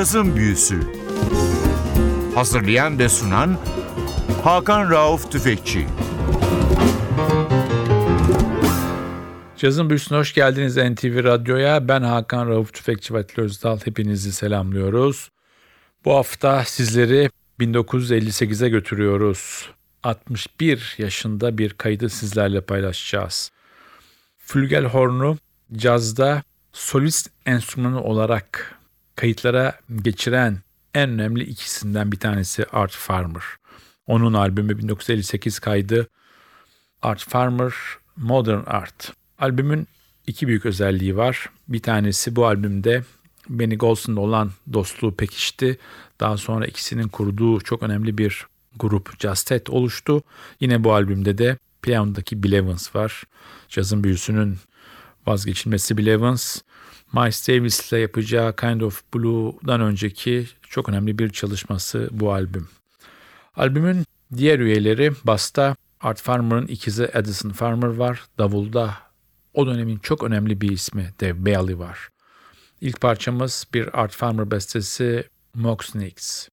Cazın 0.00 0.36
Büyüsü 0.36 0.80
Hazırlayan 2.34 2.98
ve 2.98 3.08
sunan 3.08 3.58
Hakan 4.44 4.90
Rauf 4.90 5.32
Tüfekçi 5.32 5.86
Cazın 9.56 9.90
Büyüsü'ne 9.90 10.18
hoş 10.18 10.34
geldiniz 10.34 10.76
NTV 10.76 11.24
Radyo'ya. 11.24 11.88
Ben 11.88 12.02
Hakan 12.02 12.48
Rauf 12.48 12.72
Tüfekçi 12.72 13.14
ve 13.14 13.24
Özdal. 13.36 13.78
Hepinizi 13.84 14.32
selamlıyoruz. 14.32 15.30
Bu 16.04 16.14
hafta 16.14 16.64
sizleri 16.64 17.30
1958'e 17.60 18.68
götürüyoruz. 18.68 19.70
61 20.02 20.94
yaşında 20.98 21.58
bir 21.58 21.70
kaydı 21.70 22.08
sizlerle 22.08 22.60
paylaşacağız. 22.60 23.50
Flügelhorn'u 24.38 25.38
cazda 25.76 26.42
solist 26.72 27.30
enstrümanı 27.46 28.02
olarak 28.02 28.79
kayıtlara 29.20 29.78
geçiren 30.02 30.58
en 30.94 31.10
önemli 31.10 31.44
ikisinden 31.44 32.12
bir 32.12 32.20
tanesi 32.20 32.64
Art 32.72 32.92
Farmer. 32.92 33.42
Onun 34.06 34.34
albümü 34.34 34.78
1958 34.78 35.58
kaydı 35.58 36.08
Art 37.02 37.20
Farmer 37.20 37.72
Modern 38.16 38.62
Art. 38.66 39.12
Albümün 39.38 39.86
iki 40.26 40.48
büyük 40.48 40.66
özelliği 40.66 41.16
var. 41.16 41.50
Bir 41.68 41.82
tanesi 41.82 42.36
bu 42.36 42.46
albümde 42.46 43.04
Benny 43.48 43.76
Golson'la 43.76 44.20
olan 44.20 44.50
dostluğu 44.72 45.14
pekişti. 45.14 45.78
Daha 46.20 46.36
sonra 46.36 46.66
ikisinin 46.66 47.08
kurduğu 47.08 47.60
çok 47.60 47.82
önemli 47.82 48.18
bir 48.18 48.46
grup 48.76 49.20
Justet 49.20 49.70
oluştu. 49.70 50.22
Yine 50.60 50.84
bu 50.84 50.94
albümde 50.94 51.38
de 51.38 51.58
piyanodaki 51.82 52.42
Bill 52.42 52.52
Evans 52.52 52.96
var. 52.96 53.24
Cazın 53.68 54.04
büyüsünün 54.04 54.58
vazgeçilmesi 55.26 55.96
Bill 55.96 56.06
Evans. 56.06 56.60
Miles 57.12 57.48
Davis 57.48 57.92
ile 57.92 58.00
yapacağı 58.00 58.56
Kind 58.56 58.80
of 58.80 59.02
Blue'dan 59.14 59.80
önceki 59.80 60.46
çok 60.62 60.88
önemli 60.88 61.18
bir 61.18 61.30
çalışması 61.30 62.08
bu 62.12 62.32
albüm. 62.32 62.68
Albümün 63.56 64.04
diğer 64.36 64.58
üyeleri 64.58 65.12
basta 65.24 65.76
Art 66.00 66.20
Farmer'ın 66.20 66.66
ikizi 66.66 67.10
Addison 67.14 67.50
Farmer 67.50 67.88
var. 67.88 68.22
Davulda 68.38 68.96
o 69.54 69.66
dönemin 69.66 69.98
çok 69.98 70.24
önemli 70.24 70.60
bir 70.60 70.70
ismi 70.70 71.10
Dave 71.20 71.46
Bailey 71.46 71.78
var. 71.78 72.08
İlk 72.80 73.00
parçamız 73.00 73.66
bir 73.74 74.00
Art 74.00 74.12
Farmer 74.12 74.50
bestesi 74.50 75.24
Mox 75.54 75.94
Nicks. 75.94 76.48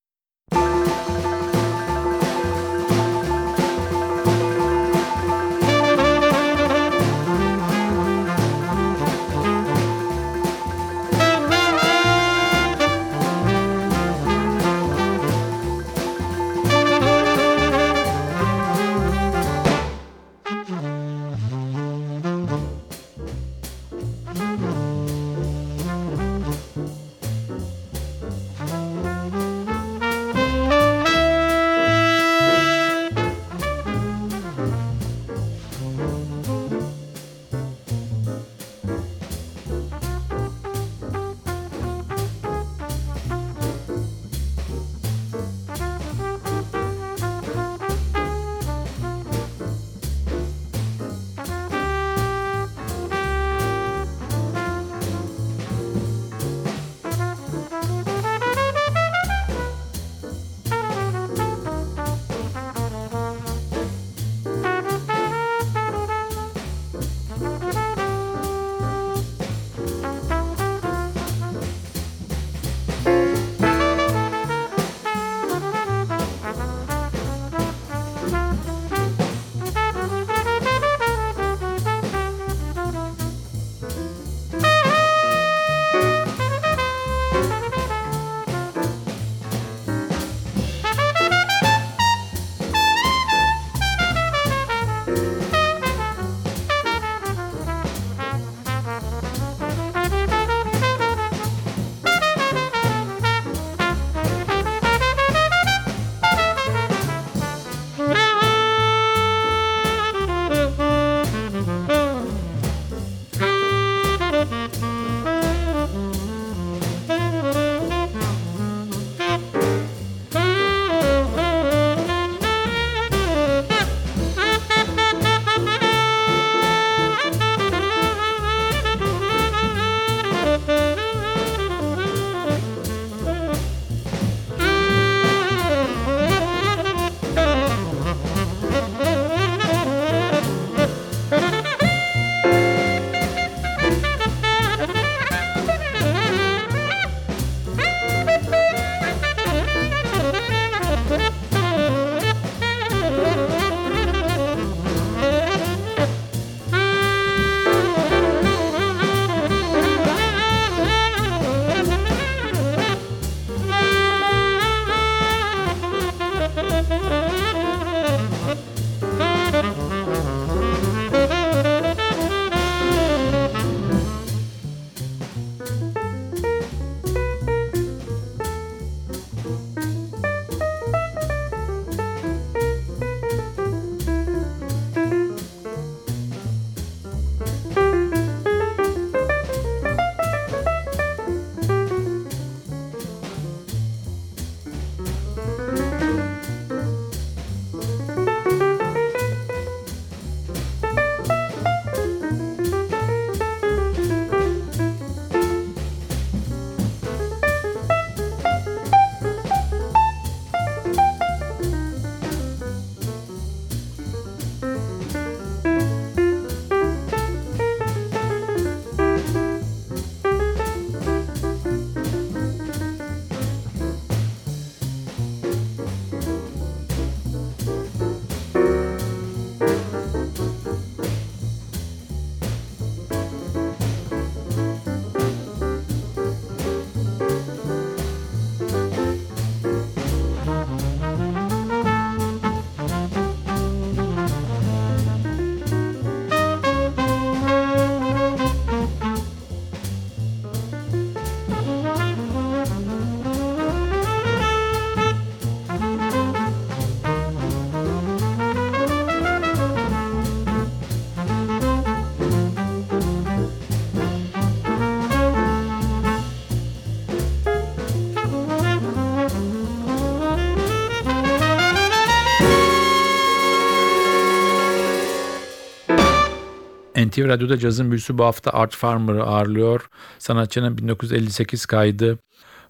NTV 277.17 277.27
Radyo'da 277.27 277.58
cazın 277.58 277.91
büyüsü 277.91 278.17
bu 278.17 278.25
hafta 278.25 278.51
Art 278.51 278.75
Farmer'ı 278.75 279.24
ağırlıyor. 279.24 279.89
Sanatçının 280.19 280.77
1958 280.77 281.65
kaydı 281.65 282.19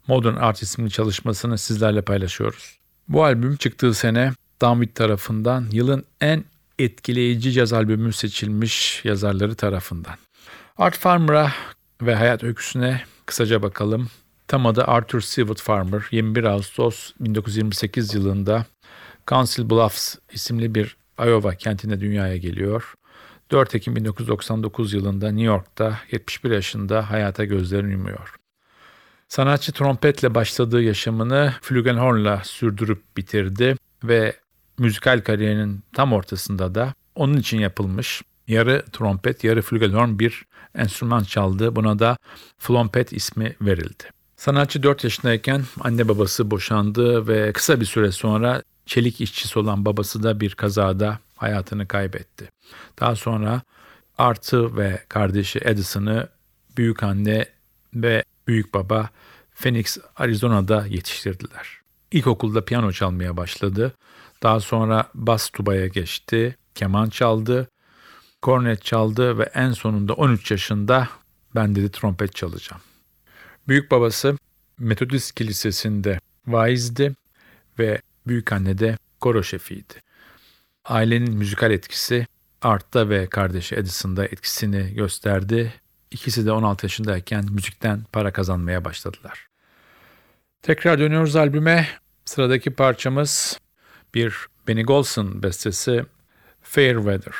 Modern 0.08 0.36
Art 0.36 0.62
isimli 0.62 0.92
çalışmasını 0.92 1.58
sizlerle 1.58 2.02
paylaşıyoruz. 2.02 2.80
Bu 3.08 3.24
albüm 3.24 3.56
çıktığı 3.56 3.94
sene 3.94 4.32
Downbeat 4.62 4.96
tarafından 4.96 5.66
yılın 5.72 6.06
en 6.22 6.44
etkileyici 6.80 7.52
caz 7.52 7.74
albümü 7.74 8.14
seçilmiş 8.14 9.06
yazarları 9.06 9.56
tarafından. 9.56 10.16
Art 10.78 10.98
Farmer'a 10.98 11.52
ve 12.02 12.16
hayat 12.16 12.44
öyküsüne 12.44 13.02
kısaca 13.26 13.62
bakalım. 13.62 14.10
Tam 14.48 14.66
adı 14.66 14.84
Arthur 14.84 15.22
Seward 15.22 15.58
Farmer 15.58 16.08
21 16.12 16.44
Ağustos 16.44 17.12
1928 17.20 18.14
yılında 18.14 18.66
Council 19.28 19.70
Bluffs 19.70 20.16
isimli 20.32 20.76
bir 20.76 20.98
Iowa 21.20 21.56
kentinde 21.56 22.02
dünyaya 22.02 22.38
geliyor. 22.38 22.94
4 23.52 23.76
Ekim 23.76 23.96
1999 23.96 24.94
yılında 24.94 25.32
New 25.32 25.46
York'ta 25.46 26.00
71 26.12 26.52
yaşında 26.52 27.10
hayata 27.10 27.46
gözlerini 27.46 27.92
yumuyor. 27.92 28.36
Sanatçı 29.28 29.72
trompetle 29.72 30.36
başladığı 30.36 30.82
yaşamını 30.82 31.54
flügelhornla 31.62 32.42
sürdürüp 32.44 33.18
bitirdi 33.18 33.76
ve 34.04 34.36
müzikal 34.78 35.22
kariyerinin 35.22 35.84
tam 35.94 36.14
ortasında 36.14 36.76
da 36.76 36.94
onun 37.16 37.38
için 37.38 37.60
yapılmış 37.60 38.22
yarı 38.48 38.86
trompet 38.92 39.44
yarı 39.44 39.62
flügelhorn 39.62 40.20
bir 40.20 40.46
enstrüman 40.76 41.24
çaldı. 41.24 41.76
Buna 41.76 42.00
da 42.00 42.18
flompet 42.58 43.14
ismi 43.14 43.56
verildi. 43.62 44.04
Sanatçı 44.36 44.84
4 44.84 45.04
yaşındayken 45.04 45.64
anne 45.80 46.08
babası 46.08 46.52
boşandı 46.52 47.28
ve 47.28 47.54
kısa 47.54 47.80
bir 47.80 47.86
süre 47.86 48.12
sonra 48.12 48.62
çelik 48.88 49.22
işçisi 49.22 49.60
olan 49.60 49.86
babası 49.86 50.24
da 50.24 50.40
bir 50.40 50.56
kazada 50.56 51.20
hayatını 51.36 51.88
kaybetti. 51.88 52.50
Daha 53.00 53.16
sonra 53.16 53.62
Art'ı 54.18 54.78
ve 54.78 55.04
kardeşi 55.10 55.60
Edison'ı 55.64 56.30
büyük 56.78 57.04
anne 57.04 57.46
ve 57.94 58.24
büyük 58.48 58.74
baba 58.74 59.10
Phoenix, 59.56 59.98
Arizona'da 60.16 60.86
yetiştirdiler. 60.88 61.68
İlkokulda 62.12 62.66
piyano 62.66 62.92
çalmaya 62.92 63.38
başladı. 63.38 63.94
Daha 64.44 64.60
sonra 64.60 65.10
bas 65.14 65.50
tubaya 65.50 65.88
geçti, 65.88 66.56
keman 66.76 67.10
çaldı, 67.10 67.70
kornet 68.42 68.84
çaldı 68.84 69.38
ve 69.38 69.44
en 69.44 69.72
sonunda 69.72 70.14
13 70.14 70.52
yaşında 70.52 71.10
ben 71.56 71.76
dedi 71.76 71.92
trompet 71.92 72.36
çalacağım. 72.36 72.82
Büyük 73.68 73.92
babası 73.92 74.38
Metodist 74.80 75.36
Kilisesi'nde 75.36 76.20
vaizdi 76.48 77.16
ve 77.80 78.02
büyük 78.28 78.52
anne 78.52 78.78
de 78.78 78.98
koro 79.22 79.44
şefiydi. 79.44 79.94
Ailenin 80.86 81.34
müzikal 81.34 81.72
etkisi 81.72 82.28
Art'ta 82.62 83.10
ve 83.10 83.28
kardeşi 83.28 83.76
Edison'da 83.76 84.26
etkisini 84.26 84.94
gösterdi. 84.94 85.74
İkisi 86.12 86.46
de 86.46 86.52
16 86.52 86.86
yaşındayken 86.86 87.46
müzikten 87.52 88.04
para 88.12 88.34
kazanmaya 88.34 88.86
başladılar. 88.86 89.48
Tekrar 90.62 91.00
dönüyoruz 91.00 91.36
albüme. 91.36 91.88
Sıradaki 92.26 92.72
parçamız 92.72 93.60
bir 94.14 94.36
Benny 94.68 94.84
Golson 94.84 95.44
bestesi 95.44 96.06
Fairweather. 96.62 97.36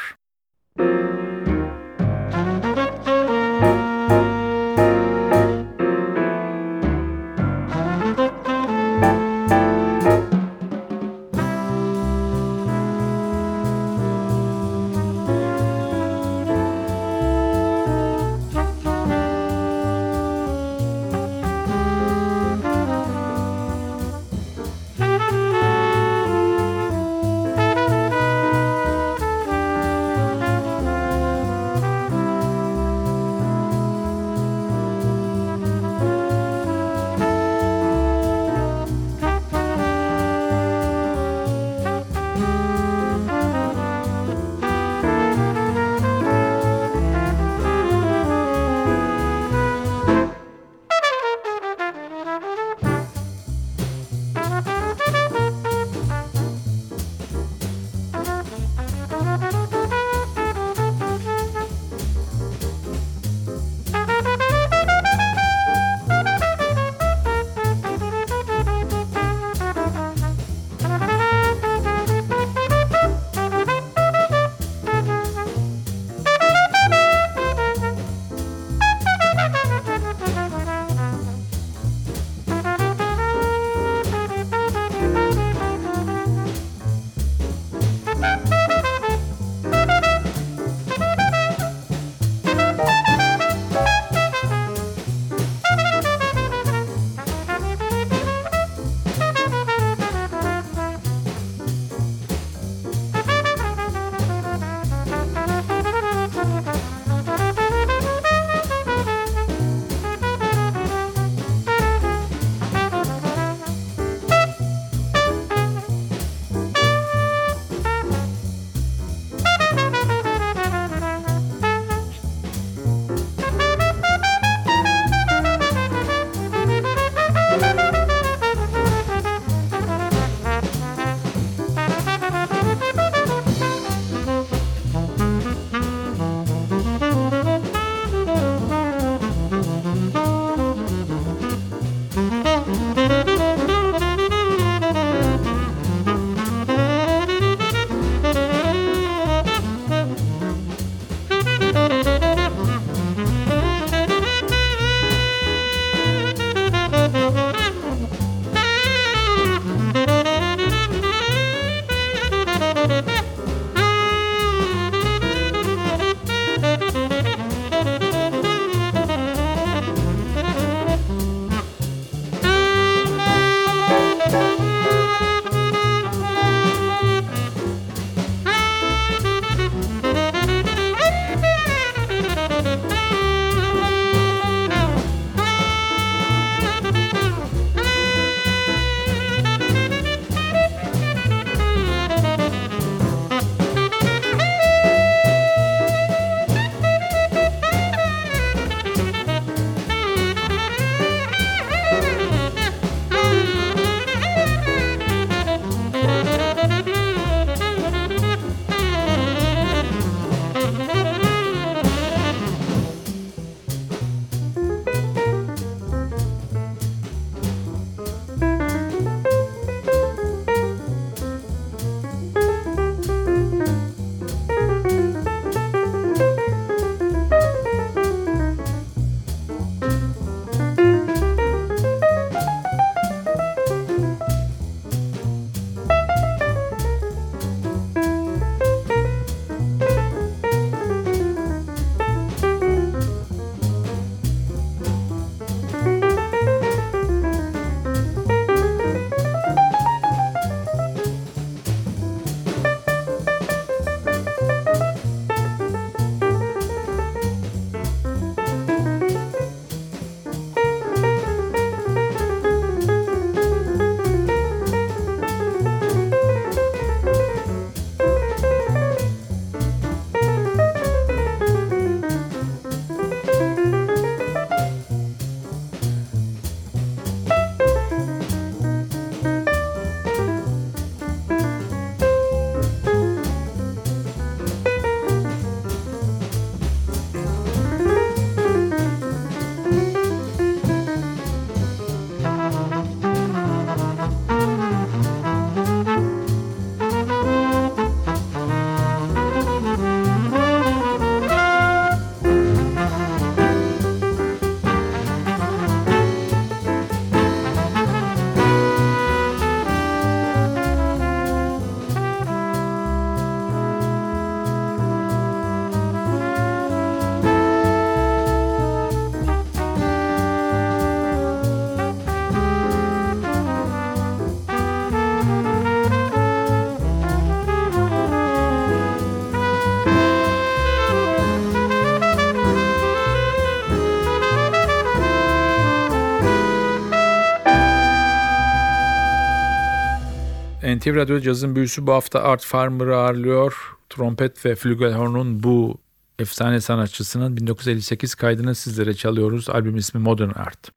NTV 340.68 340.96
Radyo 340.96 341.20
Caz'ın 341.20 341.56
büyüsü 341.56 341.88
bu 341.88 341.94
hafta 341.94 342.22
Art 342.22 342.46
Farmer'ı 342.46 342.98
ağırlıyor. 342.98 343.78
Trompet 343.90 344.46
ve 344.46 344.56
flügelhorn'un 344.56 345.44
bu 345.44 345.78
efsane 346.20 346.62
sanatçısının 346.62 347.38
1958 347.38 348.16
kaydını 348.16 348.56
sizlere 348.56 348.94
çalıyoruz. 348.94 349.50
Albüm 349.50 349.78
ismi 349.78 350.02
Modern 350.02 350.30
Art. 350.30 350.72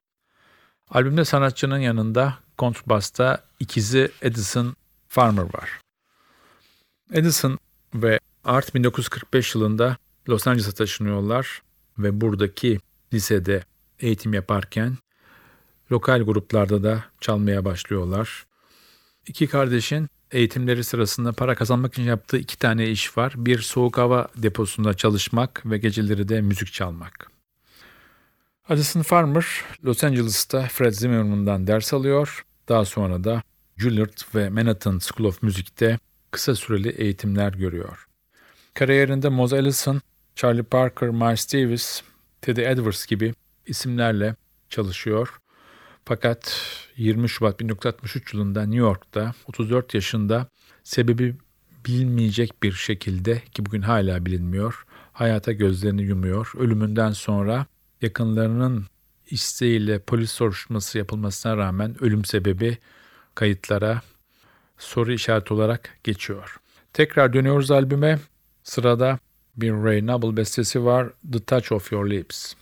Albümde 0.89 1.25
sanatçının 1.25 1.77
yanında 1.77 2.37
kontrbasta 2.57 3.43
ikizi 3.59 4.11
Edison 4.21 4.75
Farmer 5.07 5.43
var. 5.43 5.69
Edison 7.13 7.59
ve 7.95 8.19
Art 8.43 8.75
1945 8.75 9.55
yılında 9.55 9.97
Los 10.29 10.47
Angeles'a 10.47 10.71
taşınıyorlar 10.71 11.61
ve 11.97 12.21
buradaki 12.21 12.79
lisede 13.13 13.63
eğitim 13.99 14.33
yaparken 14.33 14.97
lokal 15.91 16.21
gruplarda 16.21 16.83
da 16.83 17.03
çalmaya 17.21 17.65
başlıyorlar. 17.65 18.45
İki 19.27 19.47
kardeşin 19.47 20.07
eğitimleri 20.31 20.83
sırasında 20.83 21.31
para 21.31 21.55
kazanmak 21.55 21.93
için 21.93 22.03
yaptığı 22.03 22.37
iki 22.37 22.57
tane 22.57 22.89
iş 22.89 23.17
var. 23.17 23.33
Bir 23.37 23.59
soğuk 23.59 23.97
hava 23.97 24.27
deposunda 24.37 24.93
çalışmak 24.93 25.65
ve 25.65 25.77
geceleri 25.77 26.29
de 26.29 26.41
müzik 26.41 26.73
çalmak. 26.73 27.31
Addison 28.69 29.01
Farmer 29.01 29.45
Los 29.85 30.03
Angeles'ta 30.03 30.61
Fred 30.61 30.93
Zimmerman'dan 30.93 31.67
ders 31.67 31.93
alıyor. 31.93 32.45
Daha 32.69 32.85
sonra 32.85 33.23
da 33.23 33.43
Juilliard 33.77 34.35
ve 34.35 34.49
Manhattan 34.49 34.99
School 34.99 35.27
of 35.27 35.43
Music'te 35.43 35.99
kısa 36.31 36.55
süreli 36.55 36.89
eğitimler 36.89 37.53
görüyor. 37.53 38.07
Kariyerinde 38.73 39.29
Mose 39.29 39.59
Allison, 39.59 40.01
Charlie 40.35 40.63
Parker, 40.63 41.09
Miles 41.09 41.53
Davis, 41.53 42.03
Teddy 42.41 42.61
Edwards 42.61 43.05
gibi 43.05 43.33
isimlerle 43.65 44.35
çalışıyor. 44.69 45.40
Fakat 46.11 46.61
20 46.97 47.29
Şubat 47.29 47.59
1963 47.59 48.33
yılında 48.33 48.61
New 48.61 48.77
York'ta 48.77 49.33
34 49.47 49.93
yaşında 49.93 50.47
sebebi 50.83 51.35
bilinmeyecek 51.85 52.63
bir 52.63 52.71
şekilde 52.71 53.41
ki 53.53 53.65
bugün 53.65 53.81
hala 53.81 54.25
bilinmiyor 54.25 54.85
hayata 55.13 55.51
gözlerini 55.51 56.01
yumuyor. 56.01 56.51
Ölümünden 56.57 57.11
sonra 57.11 57.65
yakınlarının 58.01 58.85
isteğiyle 59.29 59.99
polis 59.99 60.31
soruşturması 60.31 60.97
yapılmasına 60.97 61.57
rağmen 61.57 62.03
ölüm 62.03 62.25
sebebi 62.25 62.77
kayıtlara 63.35 64.01
soru 64.77 65.13
işareti 65.13 65.53
olarak 65.53 65.97
geçiyor. 66.03 66.57
Tekrar 66.93 67.33
dönüyoruz 67.33 67.71
albüme. 67.71 68.19
Sırada 68.63 69.19
bir 69.57 69.71
Ray 69.71 70.07
Noble 70.07 70.37
bestesi 70.37 70.85
var. 70.85 71.09
The 71.31 71.39
Touch 71.39 71.71
of 71.71 71.91
Your 71.91 72.09
Lips. 72.09 72.53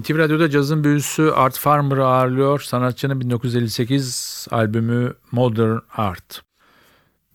NTV 0.00 0.18
Radyo'da 0.18 0.50
cazın 0.50 0.84
büyüsü 0.84 1.22
Art 1.22 1.58
Farmer'ı 1.58 2.06
ağırlıyor. 2.06 2.60
Sanatçının 2.60 3.20
1958 3.20 4.46
albümü 4.50 5.14
Modern 5.32 5.78
Art. 5.96 6.42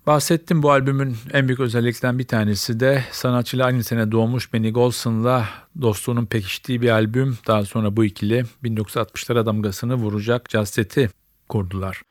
Bahsettim 0.07 0.63
bu 0.63 0.71
albümün 0.71 1.17
en 1.33 1.47
büyük 1.47 1.59
özelliklerinden 1.59 2.19
bir 2.19 2.27
tanesi 2.27 2.79
de 2.79 3.03
sanatçıyla 3.11 3.65
aynı 3.65 3.83
sene 3.83 4.11
doğmuş 4.11 4.53
Benny 4.53 4.71
Golson'la 4.71 5.49
dostluğunun 5.81 6.25
pekiştiği 6.25 6.81
bir 6.81 6.89
albüm. 6.89 7.37
Daha 7.47 7.65
sonra 7.65 7.97
bu 7.97 8.05
ikili 8.05 8.45
1960'lara 8.63 9.45
damgasını 9.45 9.95
vuracak 9.95 10.49
caz 10.49 10.69
seti 10.69 11.09
kurdular. 11.49 12.01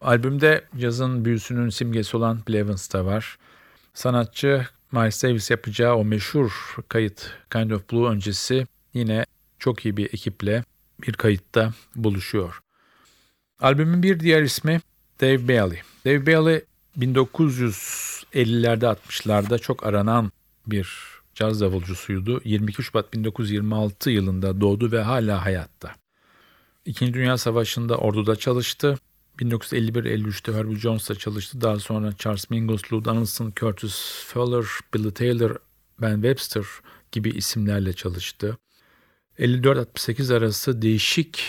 Albümde 0.00 0.64
cazın 0.78 1.24
büyüsünün 1.24 1.68
simgesi 1.68 2.16
olan 2.16 2.38
Bill 2.48 2.54
Evans 2.54 2.94
var. 2.94 3.38
Sanatçı 3.94 4.66
Miles 4.92 5.24
Davis 5.24 5.50
yapacağı 5.50 5.94
o 5.94 6.04
meşhur 6.04 6.76
kayıt 6.88 7.30
Kind 7.50 7.70
of 7.70 7.92
Blue 7.92 8.10
öncesi 8.10 8.66
yine 8.94 9.24
çok 9.58 9.84
iyi 9.84 9.96
bir 9.96 10.06
ekiple 10.06 10.64
bir 11.02 11.12
kayıtta 11.12 11.72
buluşuyor. 11.96 12.60
Albümün 13.60 14.02
bir 14.02 14.20
diğer 14.20 14.42
ismi 14.42 14.80
Dave 15.20 15.48
Bailey. 15.48 15.80
Dave 16.04 16.26
Bailey 16.26 16.64
1950'lerde 16.98 18.84
60'larda 18.84 19.58
çok 19.58 19.86
aranan 19.86 20.32
bir 20.66 20.88
caz 21.34 21.60
davulcusuydu. 21.60 22.40
22 22.44 22.82
Şubat 22.82 23.12
1926 23.12 24.10
yılında 24.10 24.60
doğdu 24.60 24.92
ve 24.92 25.02
hala 25.02 25.44
hayatta. 25.44 25.94
İkinci 26.84 27.14
Dünya 27.14 27.38
Savaşı'nda 27.38 27.96
orduda 27.98 28.36
çalıştı. 28.36 28.98
1951-53'te 29.38 30.52
Herbie 30.52 30.76
Jones'la 30.76 31.14
çalıştı. 31.14 31.60
Daha 31.60 31.78
sonra 31.78 32.12
Charles 32.16 32.50
Mingus, 32.50 32.92
Lou 32.92 33.04
Donaldson, 33.04 33.52
Curtis 33.60 34.24
Fuller, 34.26 34.64
Billy 34.94 35.14
Taylor, 35.14 35.56
Ben 36.00 36.14
Webster 36.14 36.64
gibi 37.12 37.30
isimlerle 37.30 37.92
çalıştı. 37.92 38.58
54-68 39.38 40.36
arası 40.36 40.82
değişik 40.82 41.44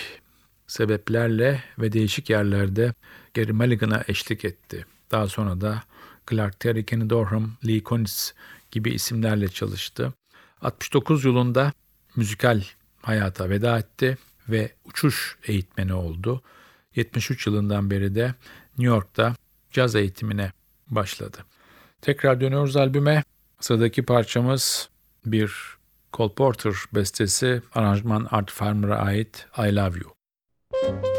sebeplerle 0.67 1.63
ve 1.79 1.91
değişik 1.91 2.29
yerlerde 2.29 2.93
Gary 3.33 3.51
Mulligan'a 3.51 4.03
eşlik 4.07 4.45
etti. 4.45 4.85
Daha 5.11 5.27
sonra 5.27 5.61
da 5.61 5.83
Clark 6.29 6.59
Terry, 6.59 6.85
Kenny 6.85 7.09
Dorham, 7.09 7.51
Lee 7.67 7.83
Konitz 7.83 8.33
gibi 8.71 8.91
isimlerle 8.91 9.47
çalıştı. 9.47 10.13
69 10.61 11.25
yılında 11.25 11.73
müzikal 12.15 12.61
hayata 13.01 13.49
veda 13.49 13.79
etti 13.79 14.17
ve 14.49 14.71
uçuş 14.85 15.37
eğitmeni 15.47 15.93
oldu. 15.93 16.41
73 16.95 17.47
yılından 17.47 17.91
beri 17.91 18.15
de 18.15 18.25
New 18.77 18.95
York'ta 18.95 19.35
caz 19.71 19.95
eğitimine 19.95 20.51
başladı. 20.89 21.37
Tekrar 22.01 22.41
dönüyoruz 22.41 22.75
albüme. 22.75 23.23
Sıradaki 23.59 24.03
parçamız 24.03 24.89
bir 25.25 25.76
Cole 26.17 26.33
Porter 26.33 26.73
bestesi, 26.91 27.61
aranjman 27.75 28.25
Art 28.31 28.49
Farmer'a 28.49 29.13
ait 29.13 29.45
I 29.55 29.69
Love 29.69 29.99
You. 29.99 31.16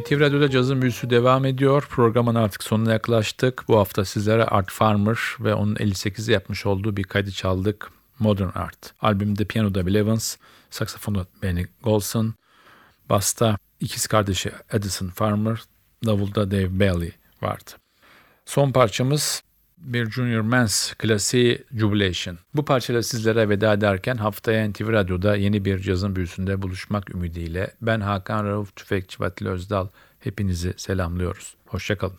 NTV 0.00 0.20
Radyo'da 0.20 0.50
cazın 0.50 0.82
büyüsü 0.82 1.10
devam 1.10 1.44
ediyor. 1.44 1.86
Programın 1.90 2.34
artık 2.34 2.64
sonuna 2.64 2.92
yaklaştık. 2.92 3.64
Bu 3.68 3.78
hafta 3.78 4.04
sizlere 4.04 4.44
Art 4.44 4.70
Farmer 4.70 5.18
ve 5.40 5.54
onun 5.54 5.74
58'i 5.74 6.32
yapmış 6.32 6.66
olduğu 6.66 6.96
bir 6.96 7.04
kaydı 7.04 7.30
çaldık. 7.30 7.90
Modern 8.18 8.50
Art. 8.54 8.94
Albümde 9.00 9.44
piyanoda 9.44 9.86
Bill 9.86 9.94
Evans, 9.94 10.36
saksafonda 10.70 11.26
Benny 11.42 11.66
Golson, 11.82 12.34
basta 13.10 13.58
ikiz 13.80 14.06
kardeşi 14.06 14.50
Edison 14.72 15.08
Farmer, 15.08 15.62
davulda 16.06 16.50
Dave 16.50 16.80
Bailey 16.80 17.12
vardı. 17.42 17.70
Son 18.46 18.72
parçamız 18.72 19.42
bir 19.80 20.10
Junior 20.10 20.40
Men's 20.40 20.94
klasiği 20.94 21.64
Jubilation. 21.74 22.38
Bu 22.54 22.64
parçayla 22.64 23.02
sizlere 23.02 23.48
veda 23.48 23.72
ederken 23.72 24.16
haftaya 24.16 24.68
NTV 24.68 24.92
Radyo'da 24.92 25.36
yeni 25.36 25.64
bir 25.64 25.78
cazın 25.78 26.16
büyüsünde 26.16 26.62
buluşmak 26.62 27.14
ümidiyle 27.14 27.70
ben 27.82 28.00
Hakan 28.00 28.46
Rauf 28.46 28.76
Tüfekçi 28.76 29.20
ve 29.20 29.26
Atilla 29.26 29.50
Özdal 29.50 29.88
hepinizi 30.20 30.74
selamlıyoruz. 30.76 31.54
Hoşçakalın. 31.66 32.18